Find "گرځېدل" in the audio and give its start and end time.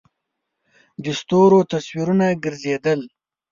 2.43-2.99